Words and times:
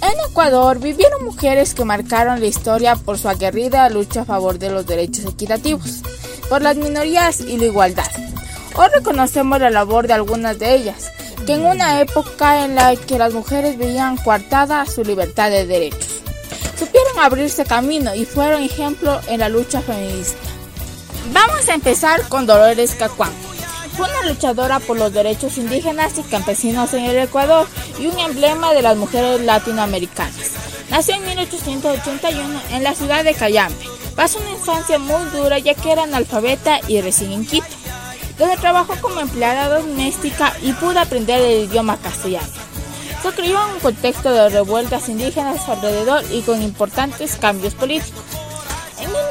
En 0.00 0.30
Ecuador 0.30 0.78
vivieron 0.78 1.24
mujeres 1.24 1.74
que 1.74 1.84
marcaron 1.84 2.40
la 2.40 2.46
historia 2.46 2.94
por 2.94 3.18
su 3.18 3.28
aguerrida 3.28 3.88
lucha 3.90 4.22
a 4.22 4.24
favor 4.24 4.58
de 4.58 4.70
los 4.70 4.86
derechos 4.86 5.24
equitativos, 5.24 6.02
por 6.48 6.62
las 6.62 6.76
minorías 6.76 7.40
y 7.40 7.56
la 7.58 7.64
igualdad. 7.64 8.10
Hoy 8.76 8.86
reconocemos 8.94 9.60
la 9.60 9.70
labor 9.70 10.06
de 10.06 10.12
algunas 10.12 10.58
de 10.58 10.74
ellas, 10.76 11.10
que 11.46 11.54
en 11.54 11.66
una 11.66 12.00
época 12.00 12.64
en 12.64 12.76
la 12.76 12.94
que 12.94 13.18
las 13.18 13.32
mujeres 13.32 13.76
veían 13.76 14.16
coartada 14.18 14.86
su 14.86 15.02
libertad 15.02 15.50
de 15.50 15.66
derechos, 15.66 16.22
supieron 16.78 17.18
abrirse 17.18 17.64
camino 17.64 18.14
y 18.14 18.24
fueron 18.24 18.62
ejemplo 18.62 19.20
en 19.26 19.40
la 19.40 19.48
lucha 19.48 19.80
feminista. 19.80 20.38
Vamos 21.32 21.68
a 21.68 21.74
empezar 21.74 22.28
con 22.28 22.46
Dolores 22.46 22.94
Cacuán. 22.94 23.47
Fue 23.98 24.08
una 24.08 24.28
luchadora 24.30 24.78
por 24.78 24.96
los 24.96 25.12
derechos 25.12 25.58
indígenas 25.58 26.16
y 26.18 26.22
campesinos 26.22 26.94
en 26.94 27.02
el 27.02 27.18
Ecuador 27.18 27.66
y 27.98 28.06
un 28.06 28.16
emblema 28.16 28.72
de 28.72 28.80
las 28.80 28.96
mujeres 28.96 29.40
latinoamericanas. 29.40 30.52
Nació 30.88 31.16
en 31.16 31.26
1881 31.26 32.62
en 32.70 32.84
la 32.84 32.94
ciudad 32.94 33.24
de 33.24 33.34
Cayambe. 33.34 33.74
Pasó 34.14 34.38
una 34.38 34.52
infancia 34.52 35.00
muy 35.00 35.24
dura 35.36 35.58
ya 35.58 35.74
que 35.74 35.90
era 35.90 36.04
analfabeta 36.04 36.78
y 36.86 37.00
recién 37.00 37.32
en 37.32 37.44
Quito, 37.44 37.66
donde 38.38 38.56
trabajó 38.58 38.94
como 39.00 39.18
empleada 39.18 39.80
doméstica 39.80 40.54
y 40.62 40.74
pudo 40.74 41.00
aprender 41.00 41.40
el 41.40 41.64
idioma 41.64 41.96
castellano. 41.96 42.46
Se 43.20 43.30
crió 43.32 43.60
en 43.66 43.74
un 43.74 43.80
contexto 43.80 44.30
de 44.30 44.48
revueltas 44.48 45.08
indígenas 45.08 45.68
alrededor 45.68 46.22
y 46.30 46.42
con 46.42 46.62
importantes 46.62 47.34
cambios 47.34 47.74
políticos. 47.74 48.22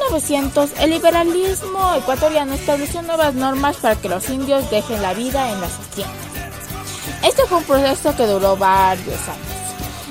En 0.08 0.14
1900, 0.14 0.70
el 0.80 0.90
liberalismo 0.90 1.94
ecuatoriano 1.94 2.54
estableció 2.54 3.02
nuevas 3.02 3.34
normas 3.34 3.76
para 3.76 3.94
que 3.94 4.08
los 4.08 4.30
indios 4.30 4.70
dejen 4.70 5.02
la 5.02 5.12
vida 5.12 5.50
en 5.50 5.60
las 5.60 5.72
haciendas. 5.72 6.16
Este 7.22 7.42
fue 7.44 7.58
un 7.58 7.64
proceso 7.64 8.16
que 8.16 8.26
duró 8.26 8.56
varios 8.56 9.20
años. 9.28 9.44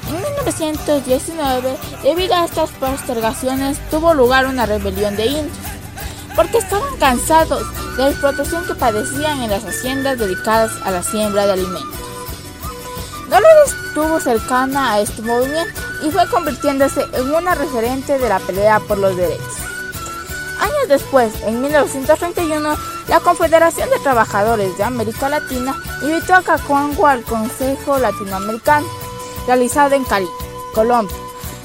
En 0.08 0.46
1919, 0.46 1.78
debido 2.04 2.36
a 2.36 2.46
estas 2.46 2.70
postergaciones, 2.72 3.80
tuvo 3.90 4.14
lugar 4.14 4.46
una 4.46 4.68
rebelión 4.68 5.16
de 5.16 5.26
indios, 5.26 5.58
porque 6.36 6.60
estaban 6.60 6.96
cansados 7.00 7.64
de 7.98 8.04
la 8.04 8.10
explotación 8.10 8.68
que 8.68 8.76
padecían 8.76 9.42
en 9.42 9.50
las 9.50 9.66
haciendas 9.66 10.20
dedicadas 10.20 10.74
a 10.84 10.92
la 10.92 11.02
siembra 11.02 11.48
de 11.48 11.54
alimentos. 11.54 12.00
Dolores 13.30 13.74
estuvo 13.88 14.20
cercana 14.20 14.94
a 14.94 15.00
este 15.00 15.24
movimiento 15.24 15.82
y 16.04 16.12
fue 16.12 16.30
convirtiéndose 16.30 17.04
en 17.14 17.34
una 17.34 17.56
referente 17.56 18.20
de 18.20 18.30
la 18.30 18.40
pelea 18.40 18.80
por 18.80 19.00
los 19.00 19.18
derechos. 19.18 19.67
Años 20.60 20.88
después, 20.88 21.34
en 21.46 21.62
1931, 21.62 22.76
la 23.08 23.20
Confederación 23.20 23.90
de 23.90 24.00
Trabajadores 24.00 24.78
de 24.78 24.84
América 24.84 25.30
Latina 25.30 25.76
invitó 26.02 26.36
a 26.36 26.42
Cacuango 26.42 27.08
al 27.08 27.24
Consejo 27.24 28.00
Latinoamericano, 28.00 28.88
realizado 29.46 29.96
en 29.96 30.04
Cali, 30.04 30.28
Colombia, 30.74 31.16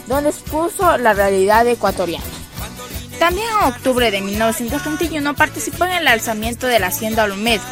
donde 0.07 0.31
expuso 0.31 0.99
la 0.99 1.15
realidad 1.15 1.67
ecuatoriana. 1.67 2.25
También 3.19 3.47
en 3.49 3.69
octubre 3.69 4.11
de 4.11 4.21
1931 4.21 5.35
participó 5.35 5.85
en 5.85 5.93
el 5.93 6.09
alzamiento 6.09 6.67
de 6.67 6.81
la 6.81 6.89
Hacienda 6.89 7.25
Olmedo, 7.25 7.63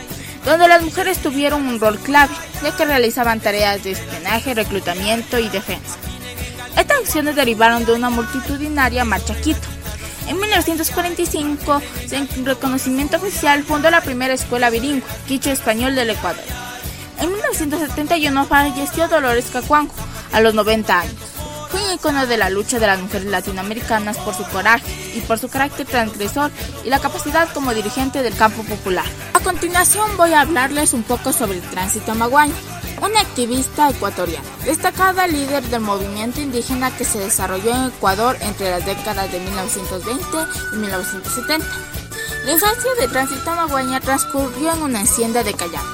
donde 0.45 0.69
las 0.69 0.83
mujeres 0.83 1.19
tuvieron 1.19 1.67
un 1.67 1.81
rol 1.81 1.99
clave, 1.99 2.33
ya 2.63 2.75
que 2.77 2.85
realizaban 2.85 3.41
tareas 3.41 3.83
de 3.85 3.93
espionaje, 3.93 4.55
reclutamiento 4.55 5.39
y 5.39 5.49
defensa. 5.49 5.97
Estas 6.77 6.99
acciones 6.99 7.37
derivaron 7.37 7.85
de 7.85 7.93
una 7.93 8.11
multitudinaria 8.11 9.05
marcha 9.05 9.35
Quito. 9.35 9.67
En 10.29 10.39
1945, 10.39 11.83
en 12.13 12.47
reconocimiento 12.47 13.17
oficial, 13.17 13.65
fundó 13.65 13.91
la 13.91 14.01
primera 14.01 14.35
escuela 14.35 14.71
bilingüe, 14.71 15.03
Quicho 15.27 15.51
Español 15.51 15.95
del 15.95 16.11
Ecuador. 16.11 16.45
En 17.21 17.33
1971 17.33 18.47
falleció 18.47 19.09
Dolores 19.09 19.47
Cacuango, 19.53 19.95
a 20.33 20.41
los 20.41 20.55
90 20.55 21.01
años. 21.01 21.15
Fue 21.71 21.85
un 21.85 21.95
icono 21.95 22.27
de 22.27 22.37
la 22.37 22.51
lucha 22.51 22.79
de 22.79 22.87
las 22.87 23.01
mujeres 23.01 23.27
latinoamericanas 23.27 24.17
por 24.19 24.35
su 24.35 24.45
coraje 24.45 24.85
y 25.15 25.21
por 25.21 25.39
su 25.39 25.49
carácter 25.49 25.87
transgresor 25.87 26.51
y 26.85 26.89
la 26.89 26.99
capacidad 26.99 27.53
como 27.53 27.75
dirigente 27.75 28.23
del 28.23 28.37
campo 28.37 28.63
popular. 28.65 29.05
A 29.35 29.41
continuación 29.41 30.17
voy 30.17 30.33
a 30.33 30.41
hablarles 30.41 30.93
un 30.93 31.03
poco 31.03 31.33
sobre 31.33 31.59
el 31.59 31.63
tránsito 31.63 32.15
maguaño 32.15 32.55
una 33.03 33.21
activista 33.21 33.91
ecuatoriana, 33.91 34.47
destacada 34.65 35.27
líder 35.27 35.63
del 35.65 35.81
movimiento 35.81 36.41
indígena 36.41 36.95
que 36.97 37.05
se 37.05 37.19
desarrolló 37.19 37.75
en 37.75 37.85
Ecuador 37.85 38.37
entre 38.41 38.71
las 38.71 38.85
décadas 38.85 39.33
de 39.33 39.41
1920 39.41 40.23
y 40.73 40.77
1970. 40.77 41.67
La 42.45 42.53
infancia 42.53 42.95
de 42.99 43.09
Tránsito 43.09 43.51
Maguaña 43.51 44.01
transcurrió 44.01 44.73
en 44.73 44.83
una 44.83 45.01
hacienda 45.01 45.43
de 45.43 45.55
Callao, 45.55 45.85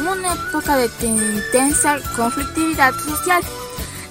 una 0.00 0.34
época 0.34 0.76
de 0.76 0.88
intensa 1.06 1.98
conflictividad 2.16 2.94
social. 2.94 3.42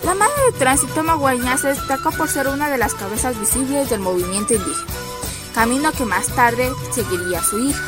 La 0.03 0.13
madre 0.13 0.35
de 0.51 0.59
Tránsito 0.59 1.03
Maguaña 1.03 1.57
se 1.57 1.69
destacó 1.69 2.11
por 2.11 2.29
ser 2.29 2.47
una 2.47 2.69
de 2.69 2.77
las 2.77 2.93
cabezas 2.93 3.39
visibles 3.39 3.89
del 3.89 3.99
movimiento 3.99 4.53
indígena, 4.53 4.93
camino 5.55 5.91
que 5.91 6.05
más 6.05 6.27
tarde 6.27 6.71
seguiría 6.91 7.41
su 7.43 7.59
hija. 7.59 7.81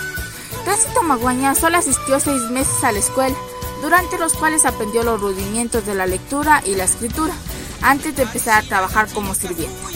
Tránsito 0.66 1.04
Maguaña 1.04 1.56
solo 1.56 1.78
asistió 1.78 2.20
seis 2.20 2.42
meses 2.50 2.84
a 2.84 2.92
la 2.92 3.00
escuela, 3.00 3.36
durante 3.82 4.18
los 4.18 4.34
cuales 4.34 4.66
aprendió 4.66 5.04
los 5.04 5.22
rudimentos 5.22 5.86
de 5.86 5.96
la 5.96 6.06
lectura 6.06 6.62
y 6.66 6.76
la 6.76 6.84
escritura, 6.84 7.34
antes 7.82 8.16
de 8.16 8.24
empezar 8.24 8.64
a 8.64 8.68
trabajar 8.68 9.08
como 9.14 9.34
sirvienta. 9.34 9.90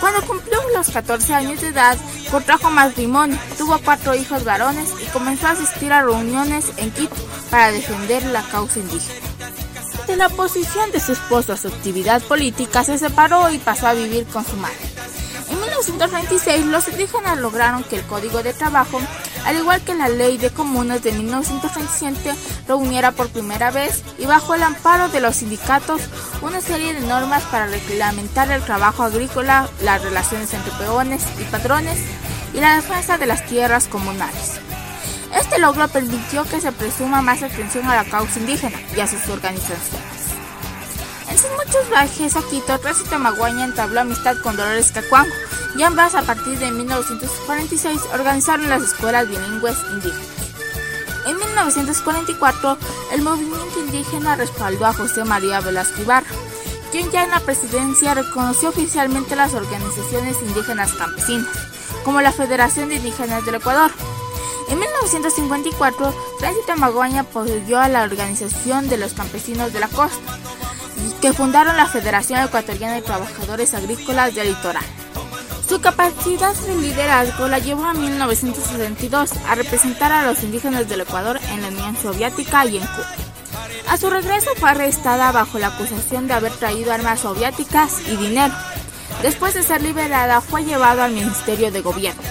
Cuando 0.00 0.26
cumplió 0.26 0.58
los 0.74 0.90
14 0.90 1.34
años 1.34 1.60
de 1.60 1.68
edad, 1.68 1.96
contrajo 2.30 2.70
matrimonio, 2.70 3.38
tuvo 3.56 3.78
cuatro 3.78 4.14
hijos 4.14 4.44
varones 4.44 4.90
y 5.02 5.06
comenzó 5.10 5.46
a 5.46 5.52
asistir 5.52 5.92
a 5.92 6.02
reuniones 6.02 6.66
en 6.76 6.90
Quito 6.90 7.14
para 7.50 7.72
defender 7.72 8.24
la 8.26 8.42
causa 8.42 8.80
indígena. 8.80 9.20
De 10.06 10.16
la 10.16 10.26
oposición 10.26 10.92
de 10.92 11.00
su 11.00 11.12
esposo 11.12 11.54
a 11.54 11.56
su 11.56 11.68
actividad 11.68 12.20
política, 12.22 12.84
se 12.84 12.98
separó 12.98 13.50
y 13.50 13.58
pasó 13.58 13.86
a 13.86 13.94
vivir 13.94 14.26
con 14.26 14.44
su 14.44 14.56
madre. 14.56 14.76
En 15.48 15.58
1926, 15.58 16.66
los 16.66 16.88
indígenas 16.88 17.38
lograron 17.38 17.84
que 17.84 17.96
el 17.96 18.02
Código 18.06 18.42
de 18.42 18.52
Trabajo 18.52 19.00
al 19.44 19.56
igual 19.56 19.80
que 19.82 19.94
la 19.94 20.08
Ley 20.08 20.38
de 20.38 20.50
Comunas 20.50 21.02
de 21.02 21.12
1927 21.12 22.34
reuniera 22.66 23.12
por 23.12 23.28
primera 23.28 23.70
vez 23.70 24.02
y 24.18 24.26
bajo 24.26 24.54
el 24.54 24.62
amparo 24.62 25.08
de 25.08 25.20
los 25.20 25.36
sindicatos 25.36 26.00
una 26.42 26.60
serie 26.60 26.94
de 26.94 27.00
normas 27.00 27.42
para 27.44 27.66
reglamentar 27.66 28.50
el 28.50 28.62
trabajo 28.62 29.02
agrícola, 29.02 29.68
las 29.82 30.02
relaciones 30.02 30.52
entre 30.54 30.72
peones 30.72 31.22
y 31.40 31.44
patrones 31.44 31.98
y 32.54 32.60
la 32.60 32.76
defensa 32.76 33.18
de 33.18 33.26
las 33.26 33.44
tierras 33.46 33.86
comunales. 33.88 34.60
Este 35.34 35.58
logro 35.58 35.88
permitió 35.88 36.44
que 36.44 36.60
se 36.60 36.72
presuma 36.72 37.20
más 37.20 37.42
atención 37.42 37.86
a 37.86 37.96
la 37.96 38.04
causa 38.04 38.38
indígena 38.38 38.78
y 38.96 39.00
a 39.00 39.06
sus 39.06 39.28
organizaciones. 39.28 40.04
En 41.28 41.36
sus 41.36 41.50
muchos 41.50 41.88
viajes 41.88 42.36
a 42.36 42.42
Quito, 42.42 42.78
Tránsito 42.78 43.18
Maguaña 43.18 43.64
entabló 43.64 44.00
amistad 44.00 44.36
con 44.42 44.56
Dolores 44.56 44.92
Cacuango, 44.92 45.34
y 45.76 45.82
ambas 45.82 46.14
a 46.14 46.22
partir 46.22 46.58
de 46.58 46.70
1946 46.70 48.00
organizaron 48.12 48.68
las 48.68 48.82
escuelas 48.82 49.28
bilingües 49.28 49.76
indígenas. 49.92 50.34
En 51.26 51.36
1944, 51.36 52.78
el 53.12 53.22
movimiento 53.22 53.80
indígena 53.80 54.36
respaldó 54.36 54.86
a 54.86 54.92
José 54.92 55.24
María 55.24 55.60
Velasco 55.60 56.02
Ibarra, 56.02 56.28
quien 56.92 57.10
ya 57.10 57.24
en 57.24 57.30
la 57.30 57.40
presidencia 57.40 58.14
reconoció 58.14 58.68
oficialmente 58.68 59.34
las 59.34 59.54
organizaciones 59.54 60.36
indígenas 60.42 60.92
campesinas, 60.92 61.48
como 62.04 62.20
la 62.20 62.30
Federación 62.30 62.90
de 62.90 62.96
Indígenas 62.96 63.44
del 63.46 63.56
Ecuador. 63.56 63.90
En 64.68 64.78
1954, 64.78 66.14
Tránsito 66.38 66.76
Maguaña 66.76 67.22
apoyó 67.22 67.80
a 67.80 67.88
la 67.88 68.02
Organización 68.02 68.88
de 68.88 68.98
los 68.98 69.14
Campesinos 69.14 69.72
de 69.72 69.80
la 69.80 69.88
Costa, 69.88 70.38
que 71.20 71.32
fundaron 71.32 71.76
la 71.76 71.86
Federación 71.86 72.40
Ecuatoriana 72.40 72.94
de 72.94 73.02
Trabajadores 73.02 73.74
Agrícolas 73.74 74.34
del 74.34 74.48
Litoral. 74.48 74.84
Su 75.74 75.80
capacidad 75.80 76.54
de 76.54 76.76
liderazgo 76.76 77.48
la 77.48 77.58
llevó 77.58 77.84
a 77.84 77.94
1962 77.94 79.32
a 79.48 79.56
representar 79.56 80.12
a 80.12 80.24
los 80.24 80.40
indígenas 80.44 80.88
del 80.88 81.00
Ecuador 81.00 81.40
en 81.50 81.62
la 81.62 81.66
Unión 81.66 81.96
Soviética 82.00 82.64
y 82.64 82.76
en 82.76 82.86
Cuba. 82.86 83.10
A 83.88 83.96
su 83.96 84.08
regreso 84.08 84.50
fue 84.56 84.70
arrestada 84.70 85.32
bajo 85.32 85.58
la 85.58 85.66
acusación 85.66 86.28
de 86.28 86.34
haber 86.34 86.52
traído 86.52 86.92
armas 86.92 87.18
soviéticas 87.18 88.02
y 88.06 88.14
dinero. 88.14 88.54
Después 89.22 89.54
de 89.54 89.64
ser 89.64 89.82
liberada 89.82 90.40
fue 90.40 90.64
llevado 90.64 91.02
al 91.02 91.10
Ministerio 91.10 91.72
de 91.72 91.80
Gobierno 91.80 92.22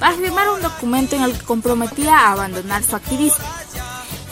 para 0.00 0.16
firmar 0.16 0.48
un 0.48 0.62
documento 0.62 1.14
en 1.14 1.24
el 1.24 1.34
que 1.38 1.44
comprometía 1.44 2.16
a 2.16 2.32
abandonar 2.32 2.82
su 2.84 2.96
activismo. 2.96 3.44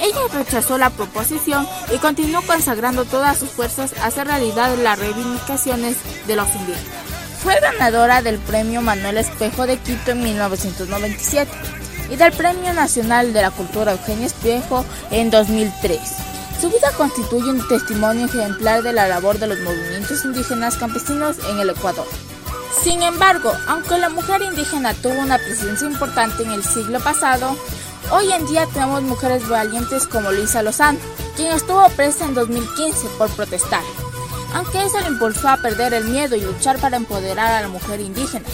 Ella 0.01 0.21
rechazó 0.33 0.79
la 0.79 0.89
proposición 0.89 1.69
y 1.95 1.99
continuó 1.99 2.41
consagrando 2.41 3.05
todas 3.05 3.37
sus 3.37 3.51
fuerzas 3.51 3.93
a 3.99 4.07
hacer 4.07 4.29
realidad 4.29 4.79
las 4.79 4.99
reivindicaciones 4.99 5.99
de 6.27 6.37
los 6.37 6.49
indígenas. 6.55 7.10
Fue 7.43 7.59
ganadora 7.59 8.21
del 8.21 8.39
Premio 8.39 8.83
Manuel 8.83 9.17
Espejo 9.17 9.67
de 9.67 9.79
Quito 9.79 10.11
en 10.11 10.23
1997 10.23 11.51
y 12.11 12.17
del 12.17 12.33
Premio 12.33 12.75
Nacional 12.75 13.33
de 13.33 13.41
la 13.41 13.51
Cultura 13.51 13.93
Eugenio 13.93 14.27
Espejo 14.27 14.85
en 15.11 15.31
2003. 15.31 15.99
Su 16.61 16.69
vida 16.69 16.93
constituye 16.99 17.49
un 17.49 17.67
testimonio 17.67 18.27
ejemplar 18.27 18.83
de 18.83 18.93
la 18.93 19.09
labor 19.09 19.39
de 19.39 19.47
los 19.47 19.59
movimientos 19.61 20.23
indígenas 20.27 20.77
campesinos 20.77 21.39
en 21.49 21.61
el 21.61 21.71
Ecuador. 21.71 22.07
Sin 22.83 23.03
embargo, 23.03 23.51
aunque 23.67 23.97
la 23.97 24.11
mujer 24.11 24.43
indígena 24.43 24.93
tuvo 24.93 25.19
una 25.19 25.39
presencia 25.39 25.89
importante 25.89 26.43
en 26.43 26.51
el 26.51 26.63
siglo 26.63 27.01
pasado, 27.01 27.57
hoy 28.11 28.31
en 28.33 28.47
día 28.49 28.67
tenemos 28.67 29.01
mujeres 29.01 29.49
valientes 29.49 30.07
como 30.07 30.31
Luisa 30.31 30.63
Lozano, 30.63 30.99
quien 31.37 31.53
estuvo 31.53 31.89
presa 31.91 32.27
en 32.27 32.35
2015 32.35 33.09
por 33.17 33.31
protestar. 33.31 33.83
Aunque 34.55 34.85
eso 34.85 35.01
le 35.01 35.09
impulsó 35.09 35.49
a 35.49 35.57
perder 35.57 35.95
el 35.95 36.05
miedo 36.05 36.37
y 36.37 36.41
luchar 36.41 36.79
para 36.79 36.97
empoderar 36.97 37.53
a 37.53 37.61
la 37.63 37.69
mujer 37.69 38.01
indígena. 38.01 38.47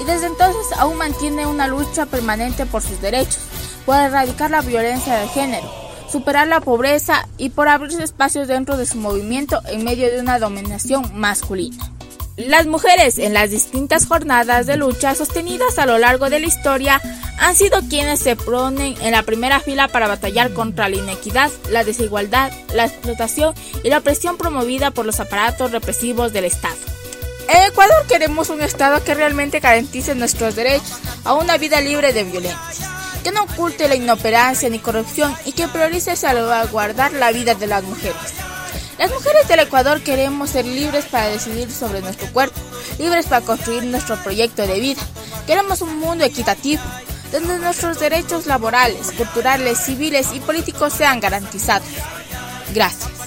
Y 0.00 0.04
desde 0.04 0.26
entonces 0.26 0.78
aún 0.78 0.96
mantiene 0.96 1.46
una 1.46 1.66
lucha 1.68 2.06
permanente 2.06 2.66
por 2.66 2.82
sus 2.82 3.00
derechos, 3.00 3.40
por 3.84 3.96
erradicar 3.96 4.50
la 4.50 4.60
violencia 4.60 5.16
de 5.16 5.28
género, 5.28 5.68
superar 6.10 6.46
la 6.46 6.60
pobreza 6.60 7.28
y 7.36 7.50
por 7.50 7.68
abrirse 7.68 8.02
espacios 8.02 8.48
dentro 8.48 8.76
de 8.76 8.86
su 8.86 8.98
movimiento 8.98 9.60
en 9.68 9.84
medio 9.84 10.10
de 10.10 10.20
una 10.20 10.38
dominación 10.38 11.10
masculina. 11.14 11.90
Las 12.36 12.66
mujeres 12.66 13.18
en 13.18 13.34
las 13.34 13.50
distintas 13.50 14.06
jornadas 14.06 14.66
de 14.66 14.76
lucha 14.76 15.16
sostenidas 15.16 15.76
a 15.78 15.86
lo 15.86 15.98
largo 15.98 16.30
de 16.30 16.38
la 16.38 16.46
historia 16.46 17.02
han 17.38 17.54
sido 17.54 17.80
quienes 17.88 18.20
se 18.20 18.36
ponen 18.36 18.96
en 19.00 19.12
la 19.12 19.22
primera 19.22 19.60
fila 19.60 19.88
para 19.88 20.08
batallar 20.08 20.52
contra 20.52 20.88
la 20.88 20.96
inequidad, 20.96 21.50
la 21.70 21.84
desigualdad, 21.84 22.52
la 22.74 22.86
explotación 22.86 23.54
y 23.84 23.90
la 23.90 23.98
opresión 23.98 24.36
promovida 24.36 24.90
por 24.90 25.06
los 25.06 25.20
aparatos 25.20 25.70
represivos 25.70 26.32
del 26.32 26.44
Estado. 26.44 26.76
En 27.48 27.64
Ecuador 27.64 28.06
queremos 28.08 28.50
un 28.50 28.60
Estado 28.60 29.02
que 29.04 29.14
realmente 29.14 29.60
garantice 29.60 30.14
nuestros 30.14 30.54
derechos 30.56 30.98
a 31.24 31.34
una 31.34 31.56
vida 31.56 31.80
libre 31.80 32.12
de 32.12 32.24
violencia, 32.24 32.90
que 33.24 33.32
no 33.32 33.44
oculte 33.44 33.88
la 33.88 33.94
inoperancia 33.94 34.68
ni 34.68 34.78
corrupción 34.78 35.34
y 35.44 35.52
que 35.52 35.68
priorice 35.68 36.16
salvaguardar 36.16 37.12
la 37.12 37.32
vida 37.32 37.54
de 37.54 37.66
las 37.66 37.84
mujeres. 37.84 38.34
Las 38.98 39.12
mujeres 39.12 39.46
del 39.46 39.60
Ecuador 39.60 40.02
queremos 40.02 40.50
ser 40.50 40.66
libres 40.66 41.06
para 41.06 41.28
decidir 41.28 41.70
sobre 41.70 42.00
nuestro 42.00 42.30
cuerpo, 42.32 42.60
libres 42.98 43.26
para 43.26 43.46
construir 43.46 43.84
nuestro 43.84 44.16
proyecto 44.24 44.66
de 44.66 44.80
vida. 44.80 45.00
Queremos 45.46 45.80
un 45.82 46.00
mundo 46.00 46.24
equitativo, 46.24 46.82
donde 47.32 47.58
nuestros 47.58 47.98
derechos 48.00 48.46
laborales, 48.46 49.12
culturales, 49.12 49.78
civiles 49.78 50.28
y 50.34 50.40
políticos 50.40 50.92
sean 50.92 51.20
garantizados. 51.20 51.88
Gracias. 52.74 53.17